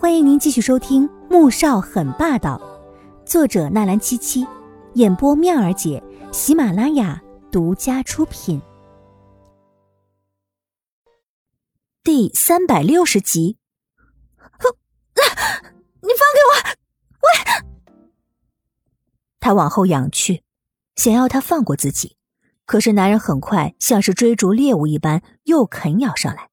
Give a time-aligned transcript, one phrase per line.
[0.00, 2.56] 欢迎您继续收听《穆少很霸道》，
[3.28, 4.46] 作者纳兰七七，
[4.94, 6.00] 演播妙儿姐，
[6.30, 8.62] 喜马拉雅独家出品，
[12.04, 13.56] 第三百六十集。
[16.00, 16.54] 你放给我！
[17.24, 17.28] 喂！
[19.40, 20.44] 他往后仰去，
[20.94, 22.16] 想要他放过自己，
[22.66, 26.47] 可是男人很快像是追逐猎物一般，又啃咬上来。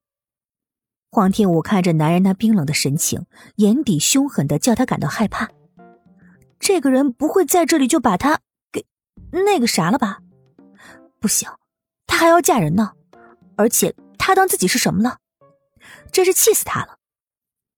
[1.15, 3.25] 黄天武看着男人那冰冷的神情，
[3.55, 5.49] 眼底凶狠的叫他感到害怕。
[6.59, 8.85] 这个人不会在这里就把他给
[9.31, 10.19] 那个啥了吧？
[11.21, 11.49] 不行，
[12.05, 12.91] 他还要嫁人呢，
[13.55, 15.19] 而且他当自己是什么了？
[16.11, 16.97] 真是气死他了！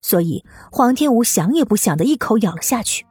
[0.01, 3.05] 所以黄天武想也不想的一口咬了下去。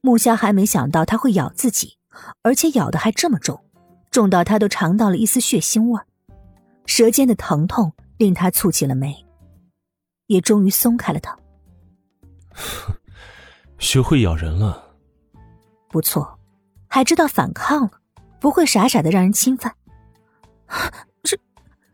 [0.00, 1.96] 木萧还没想到他会咬自己，
[2.42, 3.64] 而且咬的还这么重，
[4.12, 6.00] 重到他都尝到了一丝血腥味
[6.86, 7.92] 舌尖的疼痛。
[8.22, 9.26] 令他蹙起了眉，
[10.28, 11.36] 也终于松开了他。
[13.78, 14.94] 学会咬人了，
[15.88, 16.38] 不错，
[16.86, 17.90] 还知道反抗了，
[18.40, 19.74] 不会傻傻的让人侵犯。
[21.24, 21.40] 是，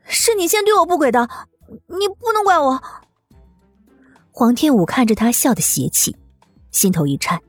[0.05, 1.27] 是你先对我不轨的，
[1.87, 2.83] 你不能怪我。
[4.31, 6.15] 黄天武看着他笑的邪气，
[6.71, 7.41] 心头一颤，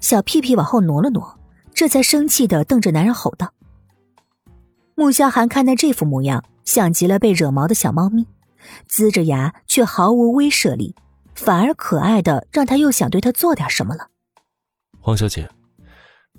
[0.00, 1.38] 小屁屁往后挪了挪，
[1.74, 3.52] 这才生气的瞪着男人吼道
[4.98, 8.26] ：“穆萧寒，看他这副模样。”像极了被惹毛的小猫咪，
[8.90, 10.94] 龇着牙却毫无威慑力，
[11.34, 14.08] 反而可爱的让他又想对他做点什么了。
[15.00, 15.48] 黄小姐，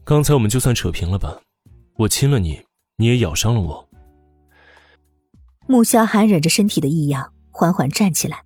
[0.04, 1.42] 刚才我们就算扯平了吧？
[1.96, 2.64] 我亲了你，
[2.98, 3.90] 你也咬伤了我。
[5.66, 8.44] 穆萧寒忍着身体的异样，缓缓站起来，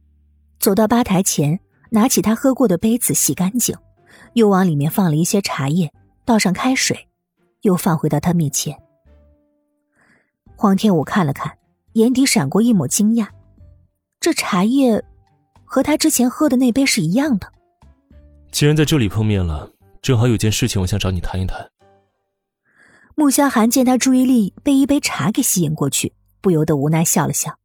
[0.59, 3.75] 走到吧台前，拿起他喝过的杯子洗干净，
[4.35, 5.91] 又往里面放了一些茶叶，
[6.23, 7.09] 倒上开水，
[7.63, 8.81] 又放回到他面前。
[10.63, 11.57] 黄天武看了看。
[11.95, 13.27] 眼底闪过一抹惊讶，
[14.21, 15.03] 这茶叶
[15.65, 17.51] 和他之前喝的那杯是一样的。
[18.49, 21.69] 既然在这里碰面了，正好有件事情我想找你谈一谈。
[23.15, 27.59] 穆萧寒见他注意力被一杯茶给吸引过去，不由得无奈笑了笑。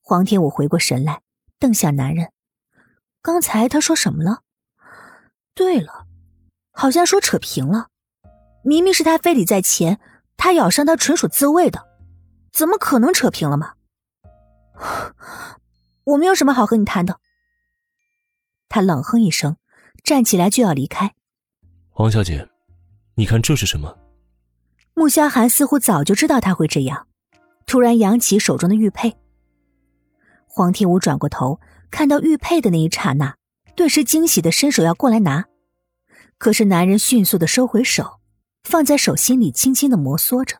[0.00, 1.20] 黄天武回过神来，
[1.58, 2.32] 瞪向男人
[3.20, 4.40] ：“刚才他说什么了？
[5.54, 6.06] 对了，
[6.72, 7.88] 好像说扯平了。
[8.64, 10.00] 明明是他非礼在前，
[10.40, 11.86] 他咬伤他纯属自卫的。”
[12.50, 13.74] 怎么可能扯平了吗？
[16.02, 17.20] 我没有什么好和你谈的。
[18.68, 19.56] 他冷哼一声，
[20.02, 21.14] 站起来就要离开。
[21.90, 22.48] 黄小姐，
[23.14, 23.98] 你看这是什么？
[24.94, 27.06] 穆萧寒似乎早就知道他会这样，
[27.66, 29.16] 突然扬起手中的玉佩。
[30.46, 33.36] 黄天武转过头，看到玉佩的那一刹那，
[33.76, 35.46] 顿时惊喜的伸手要过来拿，
[36.36, 38.19] 可是男人迅速的收回手，
[38.64, 40.56] 放在手心里轻轻的摩挲着，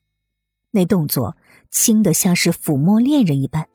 [0.71, 1.37] 那动作。
[1.71, 3.69] 轻的像是抚摸恋人一般，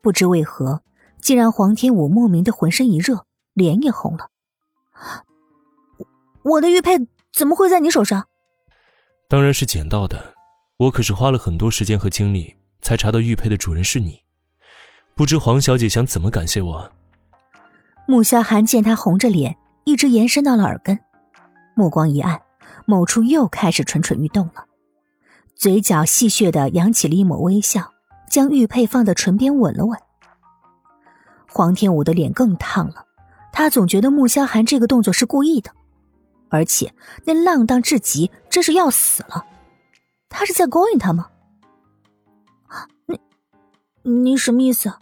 [0.00, 0.82] 不知为何，
[1.20, 4.28] 竟然黄天武莫名的浑身一热，脸也红了。
[6.44, 6.96] 我的玉佩
[7.32, 8.28] 怎么会在你手上？
[9.28, 10.34] 当然是捡到的，
[10.76, 14.22] 我可是花了很多时间和精力才查到玉佩的主人是你。
[15.16, 16.92] 不知黄小姐想怎么感谢我？
[18.06, 20.96] 穆萧寒见他红着脸，一直延伸到了耳根，
[21.74, 22.40] 目光一暗，
[22.86, 24.66] 某处又开始蠢蠢欲动了。
[25.54, 27.92] 嘴角戏谑的扬起了一抹微笑，
[28.28, 29.98] 将玉佩放在唇边吻了吻。
[31.48, 33.06] 黄天武的脸更烫了，
[33.52, 35.70] 他总觉得穆萧寒这个动作是故意的，
[36.48, 36.94] 而且
[37.24, 39.44] 那浪荡至极，真是要死了。
[40.28, 41.28] 他是在勾引他吗？
[43.06, 43.20] 你，
[44.02, 44.92] 你什么意思？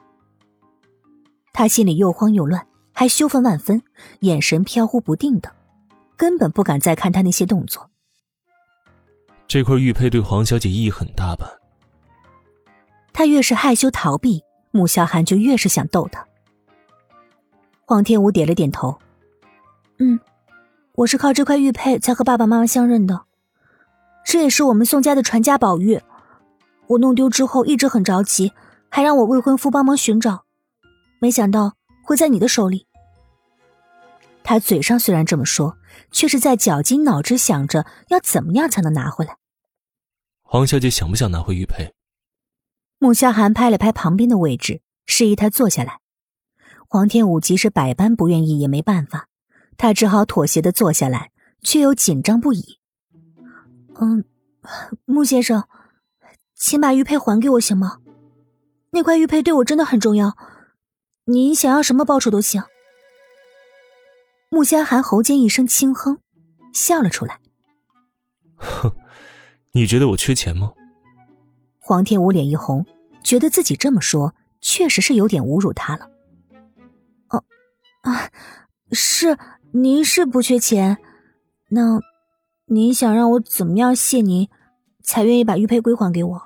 [1.53, 3.83] 他心里又慌又乱，还羞愤万分，
[4.21, 5.53] 眼神飘忽不定的，
[6.21, 7.89] 根本不敢再看他那些动作。
[9.49, 11.49] 这块玉佩对黄小姐意义很大吧？
[13.11, 16.23] 他越是害羞逃避，穆萧寒就越是想逗他。
[17.87, 18.99] 黄天武点了点头，
[19.99, 20.21] 嗯，
[20.93, 23.23] 我是靠这块玉佩才和爸爸妈妈相认的，
[24.23, 25.99] 这也是我们宋家的传家宝玉。
[26.89, 28.53] 我弄丢之后一直很着急，
[28.91, 30.45] 还让我未婚夫帮忙寻找，
[31.19, 31.73] 没想到
[32.05, 32.90] 会在你的手里。
[34.43, 35.77] 他嘴上虽然这么说，
[36.11, 39.37] 却是在绞尽脑汁想着要怎么样才能拿回来。
[40.43, 41.95] 黄小姐想不想拿回玉佩？
[42.99, 46.01] 穆萧寒拍了拍旁边的位置，示意他坐下来。
[46.89, 49.29] 黄天武即使百般不愿意，也没办法，
[49.77, 51.31] 他只好妥协的坐下来，
[51.63, 52.79] 却又紧张不已。
[54.01, 54.25] 嗯，
[55.05, 55.69] 穆先生，
[56.55, 57.99] 请把玉佩还给我行吗？
[58.91, 60.37] 那块玉佩对我真的很重要，
[61.27, 62.61] 您想要什么报酬都行。
[64.51, 66.19] 穆萧寒喉间一声轻哼，
[66.73, 67.41] 笑了出来。
[68.57, 68.93] 哼。
[69.73, 70.73] 你觉得我缺钱吗？
[71.79, 72.85] 黄天武脸一红，
[73.23, 76.11] 觉得自己这么说确实是有点侮辱他了。
[77.29, 77.45] 哦
[78.01, 78.29] 啊，
[78.91, 79.39] 是，
[79.71, 80.99] 您是不缺钱，
[81.69, 82.01] 那
[82.67, 84.49] 您想让我怎么样谢您，
[85.05, 86.43] 才愿意把玉佩归还给我？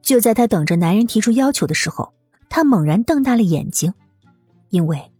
[0.00, 2.12] 就在他等着男人提出要求的时候，
[2.48, 3.92] 他猛然瞪大了眼睛，
[4.68, 5.10] 因为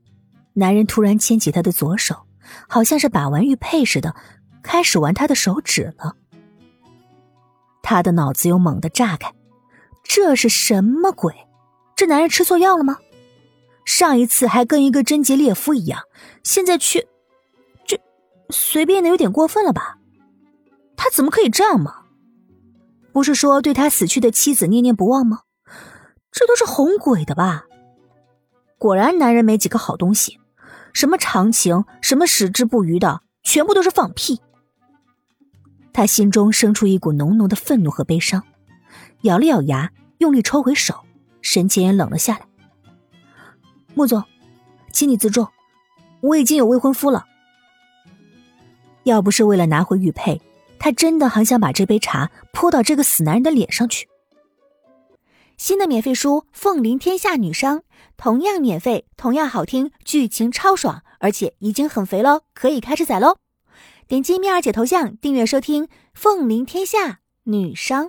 [0.60, 2.14] 男人突然牵起他的左手，
[2.68, 4.14] 好像是把玩玉佩似的，
[4.62, 6.14] 开始玩他的手指了。
[7.82, 9.32] 他的脑子又猛地炸开，
[10.04, 11.34] 这是什么鬼？
[11.96, 12.98] 这男人吃错药了吗？
[13.86, 16.02] 上一次还跟一个贞洁烈夫一样，
[16.42, 17.08] 现在却
[17.86, 17.98] 这
[18.50, 19.96] 随便的有点过分了吧？
[20.94, 22.02] 他怎么可以这样嘛？
[23.12, 25.40] 不是说对他死去的妻子念念不忘吗？
[26.30, 27.64] 这都是哄鬼的吧？
[28.78, 30.39] 果然，男人没几个好东西，
[30.92, 34.40] 什么长情，什么矢志不渝的，全部都是放屁。
[35.92, 38.44] 他心中生出一股浓浓的愤怒和悲伤，
[39.22, 40.94] 咬了咬牙，用力抽回手，
[41.42, 42.46] 神情也冷了下来。
[43.94, 44.22] 穆总，
[44.92, 45.48] 请你自重，
[46.20, 47.26] 我已经有未婚夫了。
[49.04, 50.40] 要不是为了拿回玉佩，
[50.78, 54.06] 他真的很想把这杯茶泼到这个死男人的脸上去。
[55.60, 57.80] 新的免费书《凤临天下女商》，
[58.16, 63.36] 同样免费，同样好听，剧情超爽，而且已经很肥喽，可以开始宰喽！
[64.08, 65.84] 点击蜜儿姐头像订阅收听
[66.14, 68.06] 《凤临天下女商》。